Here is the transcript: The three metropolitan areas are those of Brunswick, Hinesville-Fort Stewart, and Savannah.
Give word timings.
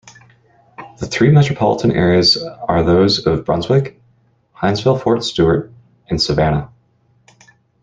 The 0.99 1.05
three 1.05 1.29
metropolitan 1.29 1.91
areas 1.91 2.35
are 2.35 2.81
those 2.81 3.27
of 3.27 3.45
Brunswick, 3.45 4.01
Hinesville-Fort 4.55 5.23
Stewart, 5.23 5.71
and 6.09 6.19
Savannah. 6.19 6.69